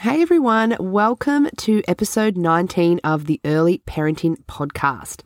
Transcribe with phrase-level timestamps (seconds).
[0.00, 5.20] Hey everyone, welcome to episode 19 of the Early Parenting Podcast.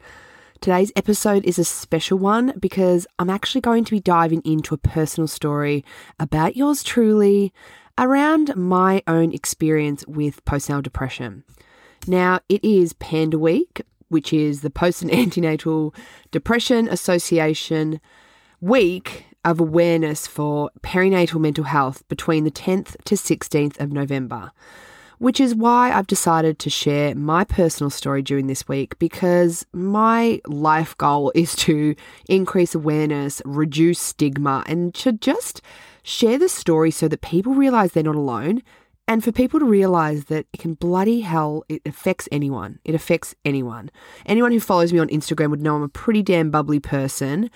[0.61, 4.79] Today's episode is a special one because I'm actually going to be diving into a
[4.79, 5.85] personal story
[6.19, 7.53] about yours truly
[7.99, 11.45] around my own experience with postnatal depression.
[12.09, 15.95] Now, it is Panda Week, which is the Post and Antenatal
[16.33, 18.01] Depression Association
[18.61, 24.53] week of awareness for perinatal mental health between the 10th to 16th of November,
[25.19, 30.41] which is why I've decided to share my personal story during this week because my
[30.47, 31.95] life goal is to
[32.29, 35.61] increase awareness, reduce stigma, and to just
[36.03, 38.63] share the story so that people realize they're not alone.
[39.07, 42.79] And for people to realize that it can bloody hell, it affects anyone.
[42.85, 43.91] It affects anyone.
[44.25, 47.51] Anyone who follows me on Instagram would know I'm a pretty damn bubbly person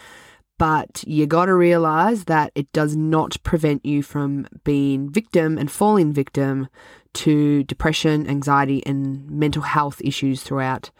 [0.58, 5.70] but you got to realize that it does not prevent you from being victim and
[5.70, 6.68] falling victim
[7.14, 10.90] to depression, anxiety, and mental health issues throughout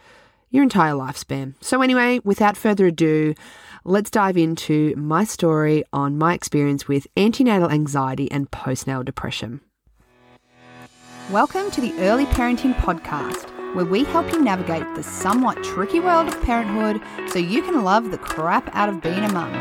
[0.49, 1.53] your entire lifespan.
[1.61, 3.35] So, anyway, without further ado,
[3.83, 9.61] let's dive into my story on my experience with antenatal anxiety and postnatal depression.
[11.29, 16.27] Welcome to the Early Parenting Podcast where we help you navigate the somewhat tricky world
[16.27, 19.53] of parenthood so you can love the crap out of being a mum.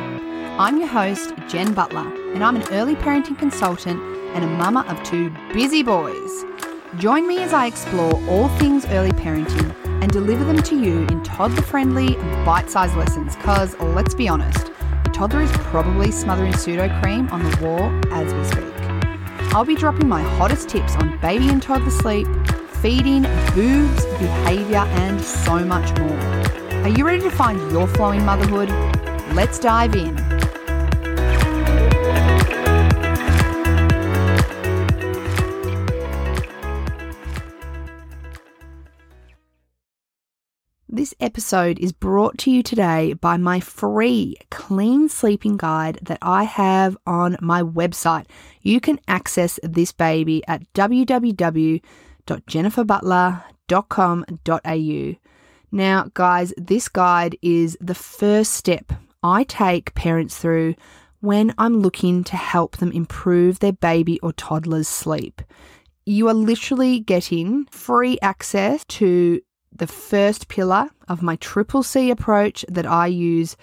[0.59, 4.01] I'm your host, Jen Butler, and I'm an early parenting consultant
[4.35, 6.45] and a mama of two busy boys.
[6.97, 11.23] Join me as I explore all things early parenting and deliver them to you in
[11.23, 12.15] toddler friendly,
[12.47, 13.37] bite sized lessons.
[13.37, 18.33] Because let's be honest, your toddler is probably smothering pseudo cream on the wall as
[18.33, 18.75] we speak.
[19.55, 22.27] I'll be dropping my hottest tips on baby and toddler sleep
[22.81, 23.23] feeding,
[23.55, 26.19] boobs, behaviour, and so much more.
[26.83, 28.71] Are you ready to find your flowing motherhood?
[29.35, 30.17] Let's dive in.
[40.91, 46.45] This episode is brought to you today by my free clean sleeping guide that I
[46.45, 48.27] have on my website.
[48.63, 51.81] You can access this baby at www
[52.29, 55.17] www.jenniferbutler.com.au.
[55.71, 60.75] Now, guys, this guide is the first step I take parents through
[61.21, 65.43] when I'm looking to help them improve their baby or toddler's sleep.
[66.07, 69.41] You are literally getting free access to
[69.75, 73.57] the first pillar of my triple C approach that I use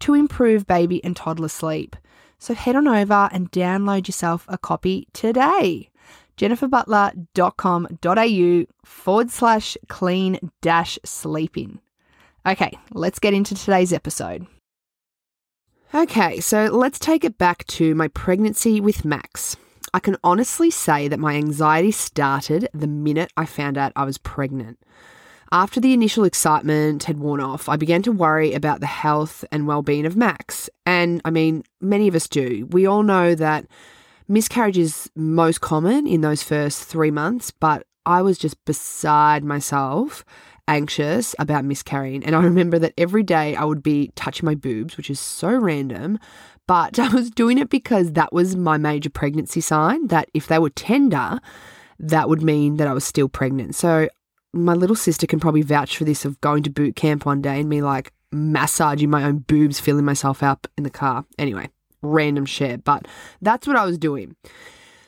[0.00, 1.94] to improve baby and toddler sleep.
[2.38, 5.91] So head on over and download yourself a copy today
[6.36, 11.80] jenniferbutler.com.au forward slash clean dash sleeping.
[12.46, 14.46] Okay, let's get into today's episode.
[15.94, 19.56] Okay, so let's take it back to my pregnancy with Max.
[19.94, 24.16] I can honestly say that my anxiety started the minute I found out I was
[24.16, 24.78] pregnant.
[25.52, 29.66] After the initial excitement had worn off, I began to worry about the health and
[29.66, 30.70] well being of Max.
[30.86, 32.66] And I mean, many of us do.
[32.70, 33.66] We all know that
[34.28, 40.24] Miscarriage is most common in those first three months, but I was just beside myself,
[40.68, 42.24] anxious about miscarrying.
[42.24, 45.50] And I remember that every day I would be touching my boobs, which is so
[45.52, 46.18] random,
[46.66, 50.58] but I was doing it because that was my major pregnancy sign that if they
[50.58, 51.40] were tender,
[51.98, 53.74] that would mean that I was still pregnant.
[53.74, 54.08] So
[54.52, 57.60] my little sister can probably vouch for this of going to boot camp one day
[57.60, 61.24] and me like massaging my own boobs, filling myself up in the car.
[61.38, 61.68] Anyway,
[62.02, 63.06] random shit, but
[63.40, 64.36] that's what I was doing.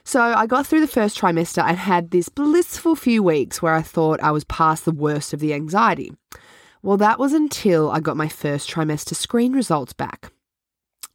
[0.04, 3.82] So I got through the first trimester and had this blissful few weeks where I
[3.82, 6.12] thought I was past the worst of the anxiety.
[6.82, 10.30] Well, that was until I got my first trimester screen results back.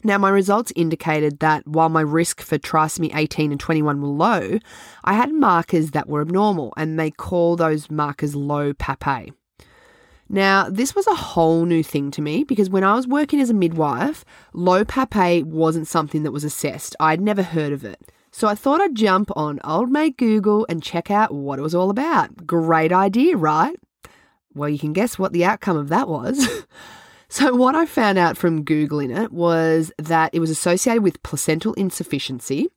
[0.03, 4.59] Now, my results indicated that while my risk for trisomy 18 and 21 were low,
[5.03, 9.31] I had markers that were abnormal, and they call those markers low PAPP-A.
[10.29, 13.49] Now, this was a whole new thing to me because when I was working as
[13.49, 14.23] a midwife,
[14.53, 16.95] low PAPP-A wasn't something that was assessed.
[16.99, 18.11] I'd never heard of it.
[18.31, 21.73] So I thought I'd jump on old mate Google and check out what it was
[21.73, 22.45] all about.
[22.45, 23.75] Great idea, right?
[24.53, 26.47] Well, you can guess what the outcome of that was.
[27.29, 31.73] so, what I found out from Googling it was that it was associated with placental
[31.73, 32.67] insufficiency,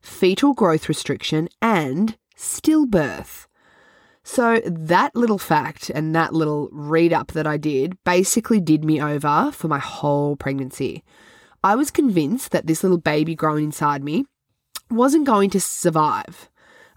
[0.00, 3.46] fetal growth restriction, and stillbirth.
[4.22, 9.00] So, that little fact and that little read up that I did basically did me
[9.00, 11.02] over for my whole pregnancy.
[11.64, 14.26] I was convinced that this little baby growing inside me
[14.90, 16.50] wasn't going to survive.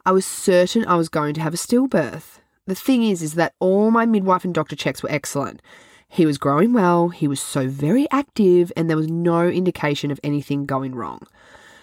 [0.05, 2.39] I was certain I was going to have a stillbirth.
[2.65, 5.61] The thing is, is that all my midwife and doctor checks were excellent.
[6.07, 10.19] He was growing well, he was so very active, and there was no indication of
[10.23, 11.21] anything going wrong.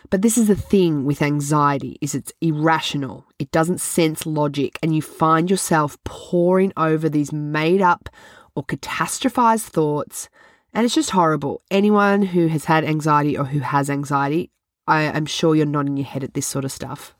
[0.08, 3.26] But this is the thing with anxiety is it's irrational.
[3.38, 8.08] It doesn't sense logic and you find yourself poring over these made up
[8.54, 10.28] or catastrophized thoughts
[10.72, 11.62] and it's just horrible.
[11.70, 14.50] Anyone who has had anxiety or who has anxiety,
[14.86, 17.14] I am sure you're nodding your head at this sort of stuff.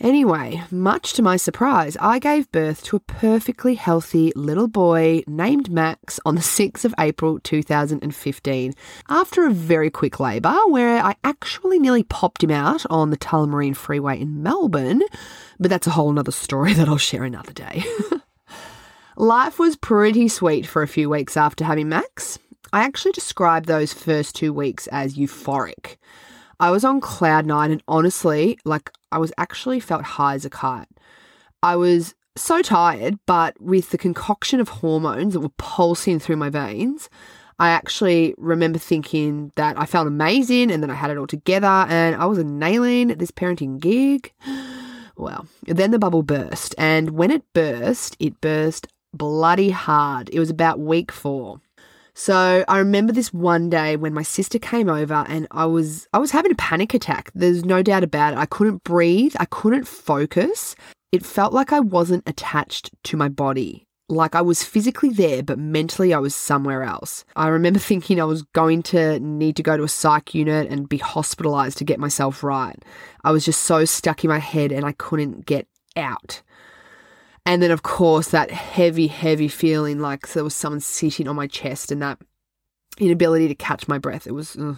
[0.00, 5.70] Anyway, much to my surprise, I gave birth to a perfectly healthy little boy named
[5.70, 8.74] Max on the 6th of April 2015
[9.08, 13.74] after a very quick labour where I actually nearly popped him out on the Tullamarine
[13.74, 15.02] Freeway in Melbourne,
[15.58, 17.82] but that's a whole other story that I'll share another day.
[19.16, 22.38] Life was pretty sweet for a few weeks after having Max.
[22.70, 25.96] I actually described those first two weeks as euphoric.
[26.58, 30.50] I was on cloud nine and honestly, like I was actually felt high as a
[30.50, 30.88] kite.
[31.62, 36.50] I was so tired, but with the concoction of hormones that were pulsing through my
[36.50, 37.08] veins,
[37.58, 41.66] I actually remember thinking that I felt amazing and then I had it all together
[41.66, 44.32] and I was nailing this parenting gig.
[45.18, 50.28] Well, then the bubble burst, and when it burst, it burst bloody hard.
[50.30, 51.62] It was about week four.
[52.18, 56.18] So I remember this one day when my sister came over and I was I
[56.18, 57.30] was having a panic attack.
[57.34, 58.38] There's no doubt about it.
[58.38, 60.74] I couldn't breathe, I couldn't focus.
[61.12, 63.86] It felt like I wasn't attached to my body.
[64.08, 67.26] Like I was physically there, but mentally I was somewhere else.
[67.36, 70.88] I remember thinking I was going to need to go to a psych unit and
[70.88, 72.82] be hospitalized to get myself right.
[73.24, 76.40] I was just so stuck in my head and I couldn't get out.
[77.46, 81.46] And then, of course, that heavy, heavy feeling like there was someone sitting on my
[81.46, 82.18] chest and that
[82.98, 84.26] inability to catch my breath.
[84.26, 84.74] It was, uh,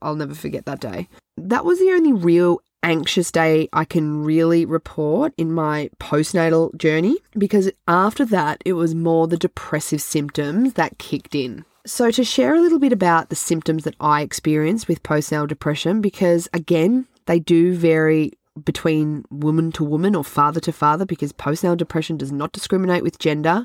[0.00, 1.08] I'll never forget that day.
[1.36, 7.18] That was the only real anxious day I can really report in my postnatal journey
[7.36, 11.64] because after that, it was more the depressive symptoms that kicked in.
[11.84, 16.00] So, to share a little bit about the symptoms that I experienced with postnatal depression,
[16.00, 18.32] because again, they do vary
[18.64, 23.18] between woman to woman or father to father because postnatal depression does not discriminate with
[23.18, 23.64] gender.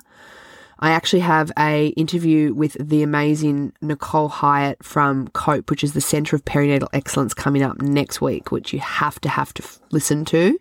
[0.80, 6.02] I actually have a interview with the amazing Nicole Hyatt from COPE, which is the
[6.02, 10.26] Centre of Perinatal Excellence, coming up next week, which you have to have to listen
[10.26, 10.58] to.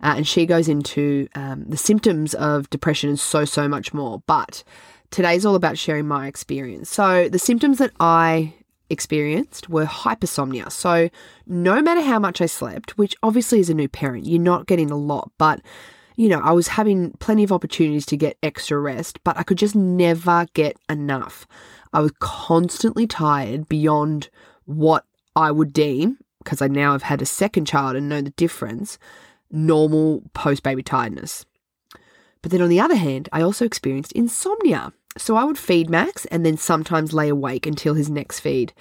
[0.00, 4.22] Uh, and she goes into um, the symptoms of depression and so so much more.
[4.28, 4.62] But
[5.10, 6.88] today's all about sharing my experience.
[6.88, 8.54] So the symptoms that I
[8.90, 10.70] experienced were hypersomnia.
[10.70, 11.10] So,
[11.46, 14.90] no matter how much I slept, which obviously as a new parent, you're not getting
[14.90, 15.60] a lot, but
[16.16, 19.56] you know, I was having plenty of opportunities to get extra rest, but I could
[19.56, 21.46] just never get enough.
[21.92, 24.28] I was constantly tired beyond
[24.64, 25.04] what
[25.36, 28.98] I would deem, because I now have had a second child and know the difference,
[29.50, 31.46] normal post baby tiredness.
[32.42, 34.92] But then on the other hand, I also experienced insomnia.
[35.18, 38.72] So I would feed Max and then sometimes lay awake until his next feed.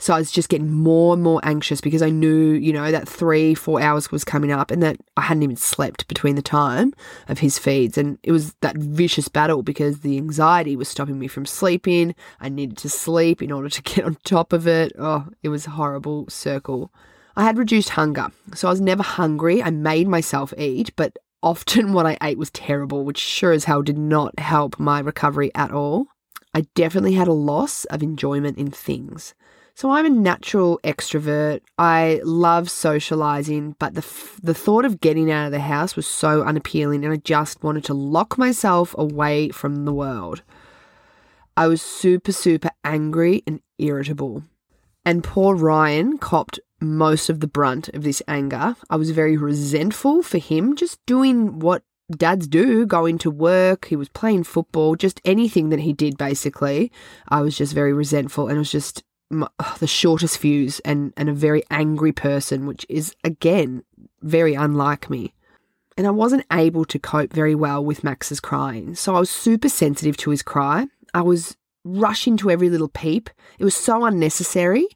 [0.00, 3.06] So I was just getting more and more anxious because I knew, you know, that
[3.06, 6.94] three, four hours was coming up and that I hadn't even slept between the time
[7.28, 7.98] of his feeds.
[7.98, 12.14] And it was that vicious battle because the anxiety was stopping me from sleeping.
[12.40, 14.92] I needed to sleep in order to get on top of it.
[14.98, 16.90] Oh, it was a horrible circle.
[17.36, 18.28] I had reduced hunger.
[18.54, 19.62] So I was never hungry.
[19.62, 23.82] I made myself eat, but often what I ate was terrible, which sure as hell
[23.82, 26.06] did not help my recovery at all.
[26.54, 29.34] I definitely had a loss of enjoyment in things.
[29.74, 31.60] So I'm a natural extrovert.
[31.78, 36.06] I love socializing, but the f- the thought of getting out of the house was
[36.06, 40.42] so unappealing and I just wanted to lock myself away from the world.
[41.56, 44.42] I was super super angry and irritable.
[45.10, 48.76] And poor Ryan copped most of the brunt of this anger.
[48.88, 53.96] I was very resentful for him just doing what dads do going to work, he
[53.96, 56.92] was playing football, just anything that he did basically.
[57.26, 59.02] I was just very resentful and it was just
[59.80, 63.82] the shortest fuse and, and a very angry person, which is again
[64.22, 65.34] very unlike me.
[65.96, 68.94] And I wasn't able to cope very well with Max's crying.
[68.94, 70.86] So I was super sensitive to his cry.
[71.12, 73.30] I was rushing into every little peep.
[73.58, 74.86] It was so unnecessary.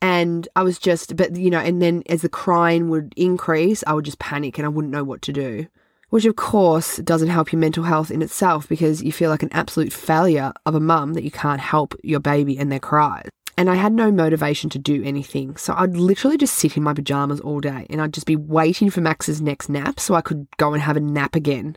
[0.00, 3.94] And I was just, but you know, and then as the crying would increase, I
[3.94, 5.66] would just panic and I wouldn't know what to do.
[6.10, 9.52] Which, of course, doesn't help your mental health in itself because you feel like an
[9.52, 13.28] absolute failure of a mum that you can't help your baby and their cries.
[13.58, 15.56] And I had no motivation to do anything.
[15.56, 18.88] So I'd literally just sit in my pajamas all day and I'd just be waiting
[18.88, 21.76] for Max's next nap so I could go and have a nap again.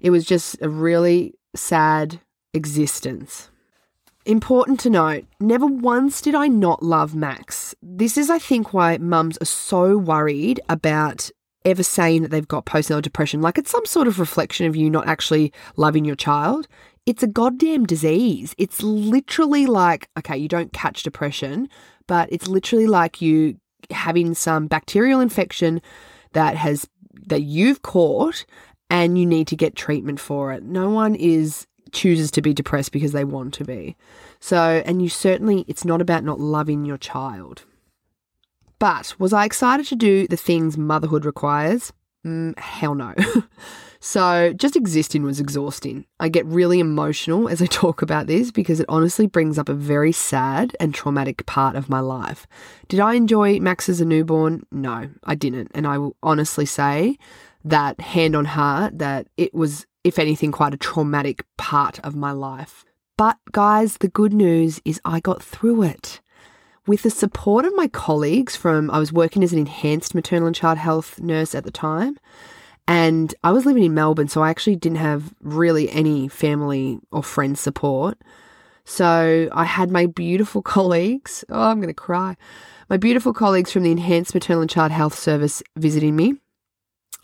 [0.00, 2.20] It was just a really sad
[2.54, 3.49] existence.
[4.26, 7.74] Important to note, never once did I not love Max.
[7.80, 11.30] This is, I think, why mums are so worried about
[11.64, 13.40] ever saying that they've got postnatal depression.
[13.40, 16.66] Like it's some sort of reflection of you not actually loving your child.
[17.06, 18.54] It's a goddamn disease.
[18.58, 21.68] It's literally like, okay, you don't catch depression,
[22.06, 23.56] but it's literally like you
[23.90, 25.80] having some bacterial infection
[26.32, 26.88] that has
[27.26, 28.44] that you've caught
[28.88, 30.62] and you need to get treatment for it.
[30.62, 33.96] No one is chooses to be depressed because they want to be.
[34.38, 37.64] So, and you certainly it's not about not loving your child.
[38.78, 41.92] But was I excited to do the things motherhood requires?
[42.26, 43.14] Mm, hell no.
[44.00, 46.06] so just existing was exhausting.
[46.18, 49.74] I get really emotional as I talk about this because it honestly brings up a
[49.74, 52.46] very sad and traumatic part of my life.
[52.88, 54.64] Did I enjoy Max as a newborn?
[54.72, 55.70] No, I didn't.
[55.74, 57.16] And I will honestly say
[57.64, 62.32] that, hand on heart, that it was, if anything, quite a traumatic part of my
[62.32, 62.84] life.
[63.16, 66.20] But guys, the good news is I got through it
[66.86, 70.56] with the support of my colleagues from I was working as an enhanced maternal and
[70.56, 72.18] child health nurse at the time
[72.88, 77.22] and I was living in Melbourne so I actually didn't have really any family or
[77.22, 78.18] friend support.
[78.84, 82.36] So I had my beautiful colleagues, oh I'm going to cry.
[82.88, 86.34] My beautiful colleagues from the enhanced maternal and child health service visiting me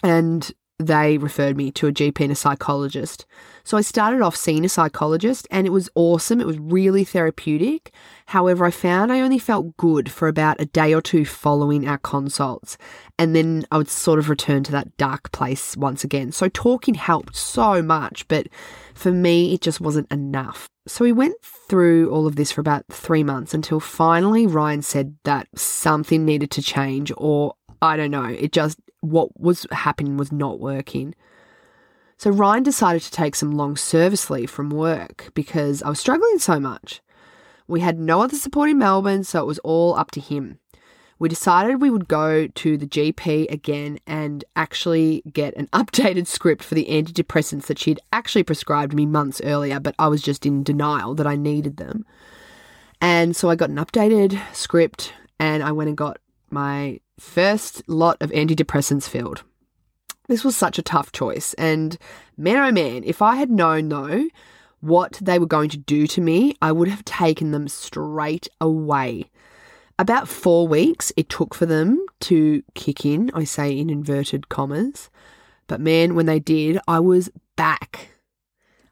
[0.04, 3.25] and they referred me to a GP and a psychologist.
[3.64, 6.40] So I started off seeing a psychologist and it was awesome.
[6.40, 7.92] It was really therapeutic.
[8.26, 11.99] However, I found I only felt good for about a day or two following our
[11.99, 12.76] consults.
[13.18, 16.30] And then I would sort of return to that dark place once again.
[16.30, 18.47] So talking helped so much, but
[18.95, 20.68] for me, it just wasn't enough.
[20.87, 25.16] So we went through all of this for about three months until finally Ryan said
[25.25, 30.32] that something needed to change or I don't know, it just what was happening was
[30.32, 31.14] not working.
[32.18, 36.38] So Ryan decided to take some long service leave from work because I was struggling
[36.38, 37.02] so much.
[37.68, 40.58] We had no other support in Melbourne, so it was all up to him.
[41.18, 46.62] We decided we would go to the GP again and actually get an updated script
[46.62, 50.62] for the antidepressants that she'd actually prescribed me months earlier, but I was just in
[50.62, 52.04] denial that I needed them.
[53.00, 56.18] And so I got an updated script and I went and got
[56.50, 59.42] my first lot of antidepressants filled.
[60.28, 61.54] This was such a tough choice.
[61.54, 61.96] And
[62.36, 64.28] man, oh man, if I had known though
[64.80, 69.30] what they were going to do to me, I would have taken them straight away.
[69.98, 75.10] About four weeks it took for them to kick in, I say in inverted commas.
[75.68, 78.10] But man, when they did, I was back.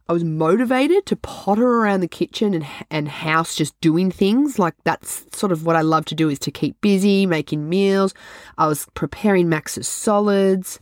[0.07, 4.59] I was motivated to potter around the kitchen and, and house just doing things.
[4.59, 8.13] Like that's sort of what I love to do is to keep busy, making meals.
[8.59, 10.79] I was preparing Max's solids.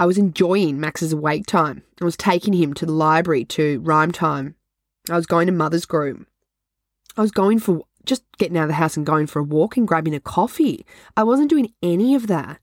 [0.00, 1.82] I was enjoying Max's awake time.
[2.00, 4.54] I was taking him to the library to rhyme time.
[5.10, 6.26] I was going to mother's group.
[7.18, 9.76] I was going for just getting out of the house and going for a walk
[9.76, 10.86] and grabbing a coffee.
[11.18, 12.60] I wasn't doing any of that.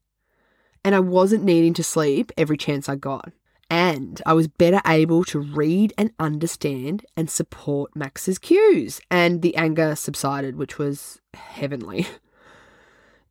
[0.83, 3.31] And I wasn't needing to sleep every chance I got
[3.71, 9.55] and I was better able to read and understand and support Max's cues, and the
[9.55, 12.05] anger subsided, which was heavenly.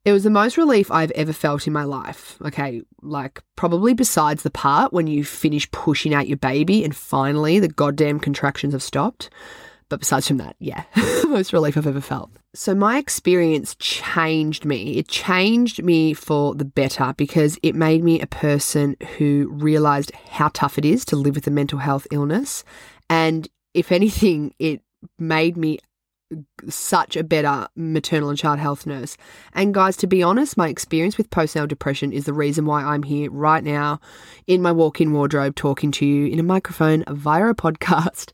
[0.02, 2.38] It was the most relief I've ever felt in my life.
[2.42, 7.58] Okay, like probably besides the part when you finish pushing out your baby and finally
[7.58, 9.28] the goddamn contractions have stopped.
[9.90, 10.84] But besides from that, yeah,
[11.28, 12.30] most relief I've ever felt.
[12.52, 14.96] So my experience changed me.
[14.96, 20.50] It changed me for the better because it made me a person who realized how
[20.52, 22.64] tough it is to live with a mental health illness.
[23.08, 24.82] And if anything, it
[25.16, 25.78] made me
[26.68, 29.16] such a better maternal and child health nurse.
[29.52, 33.04] And guys, to be honest, my experience with postnatal depression is the reason why I'm
[33.04, 34.00] here right now
[34.48, 38.32] in my walk-in wardrobe talking to you in a microphone via a podcast.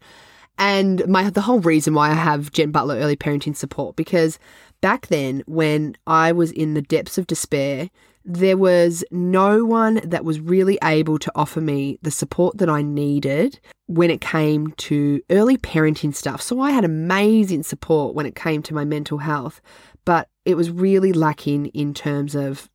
[0.59, 4.39] And my the whole reason why I have Jen Butler early parenting support because
[4.81, 7.91] back then when I was in the depths of despair,
[8.25, 12.83] there was no one that was really able to offer me the support that I
[12.83, 16.43] needed when it came to early parenting stuff.
[16.43, 19.61] So I had amazing support when it came to my mental health,
[20.05, 22.69] but it was really lacking in terms of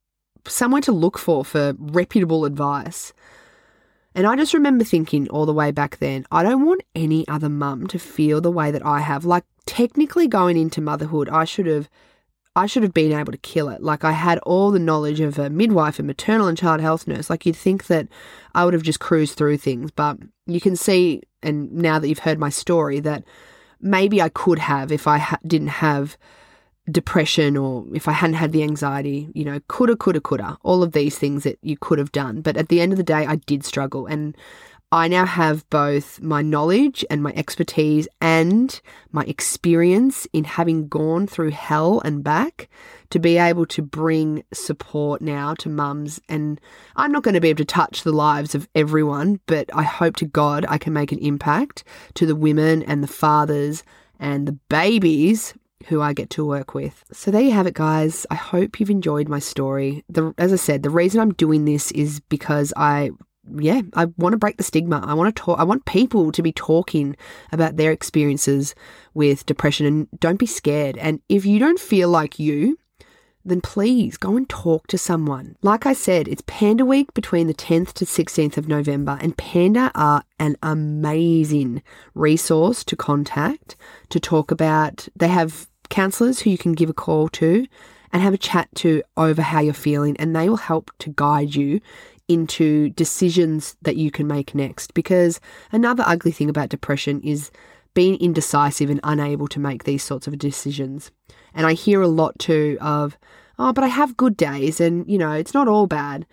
[0.48, 3.12] someone to look for for reputable advice.
[4.14, 7.50] And I just remember thinking all the way back then, I don't want any other
[7.50, 9.24] mum to feel the way that I have.
[9.24, 11.90] Like technically going into motherhood, I should have
[12.54, 13.82] I should have been able to kill it.
[13.82, 17.30] Like I had all the knowledge of a midwife and maternal and child health nurse.
[17.30, 18.10] Like you'd think that
[18.54, 22.20] I would have just cruised through things, but you can see and now that you've
[22.20, 23.24] heard my story that
[23.80, 26.18] maybe I could have if I ha- didn't have
[26.90, 30.94] depression or if I hadn't had the anxiety, you know, coulda, coulda, coulda, all of
[30.94, 32.42] these things that you could have done.
[32.42, 34.08] But at the end of the day, I did struggle.
[34.08, 34.36] And
[34.94, 38.82] I now have both my knowledge and my expertise and
[39.14, 42.68] my experience in having gone through hell and back
[43.12, 46.20] to be able to bring support now to mums.
[46.28, 46.60] And
[46.98, 50.18] I'm not going to be able to touch the lives of everyone, but I hope
[50.18, 51.86] to God I can make an impact
[52.16, 53.84] to the women and the fathers
[54.20, 55.54] and the babies
[55.88, 57.04] who I get to work with.
[57.12, 58.26] So there you have it, guys.
[58.30, 60.04] I hope you've enjoyed my story.
[60.10, 63.12] The, as I said, the reason I'm doing this is because I
[63.58, 65.04] yeah, I want to break the stigma.
[65.04, 65.60] I want to talk.
[65.60, 67.16] I want people to be talking
[67.52, 68.76] about their experiences
[69.14, 70.98] with depression and don't be scared.
[70.98, 72.78] And if you don't feel like you,
[73.44, 75.56] then please go and talk to someone.
[75.62, 79.92] Like I said, it's Panda Week between the 10th to 16th of November, and Panda
[79.96, 81.82] are an amazing
[82.14, 83.76] resource to contact
[84.10, 85.08] to talk about.
[85.16, 87.68] They have counselors who you can give a call to
[88.12, 91.54] and have a chat to over how you're feeling, and they will help to guide
[91.54, 91.80] you
[92.28, 94.94] into decisions that you can make next.
[94.94, 95.40] Because
[95.72, 97.52] another ugly thing about depression is
[97.94, 101.12] being indecisive and unable to make these sorts of decisions.
[101.54, 103.18] And I hear a lot too of,
[103.60, 106.26] oh, but I have good days and, you know, it's not all bad.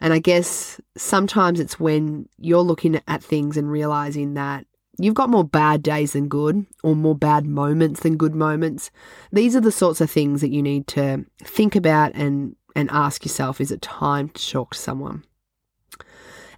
[0.00, 4.66] And I guess sometimes it's when you're looking at things and realizing that
[4.98, 8.90] you've got more bad days than good or more bad moments than good moments.
[9.32, 13.24] These are the sorts of things that you need to think about and and ask
[13.24, 15.24] yourself is it time to talk to someone?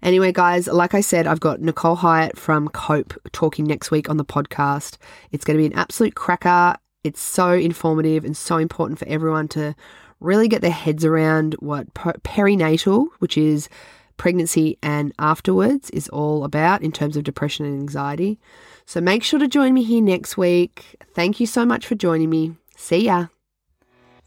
[0.03, 4.19] Anyway, guys, like I said, I've got Nicole Hyatt from Cope talking next week on
[4.19, 4.99] the podcast.
[5.33, 6.77] It's going to be an absolute cracker.
[7.03, 9.75] It's so informative and so important for everyone to
[10.21, 13.69] really get their heads around what perinatal, which is
[14.17, 18.39] pregnancy and afterwards, is all about in terms of depression and anxiety.
[18.85, 20.97] So make sure to join me here next week.
[21.15, 22.55] Thank you so much for joining me.
[22.77, 23.27] See ya.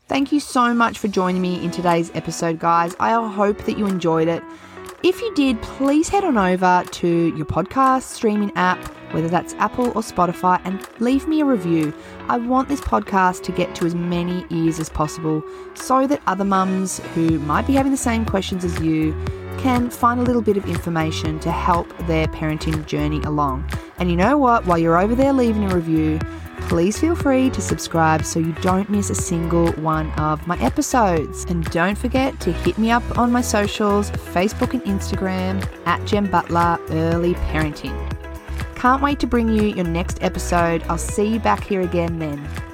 [0.08, 2.96] Thank you so much for joining me in today's episode, guys.
[3.00, 4.43] I hope that you enjoyed it.
[5.01, 9.89] If you did, please head on over to your podcast streaming app, whether that's Apple
[9.89, 11.93] or Spotify, and leave me a review.
[12.27, 15.41] I want this podcast to get to as many ears as possible
[15.75, 19.13] so that other mums who might be having the same questions as you
[19.60, 23.70] can find a little bit of information to help their parenting journey along.
[23.98, 24.66] And you know what?
[24.66, 26.20] While you're over there leaving a review,
[26.62, 31.46] please feel free to subscribe so you don't miss a single one of my episodes.
[31.46, 36.30] And don't forget to hit me up on my socials Facebook and Instagram at Jen
[36.32, 38.16] Butler Early Parenting.
[38.75, 40.84] Can't wait to bring you your next episode.
[40.84, 42.68] I'll see you back here again then.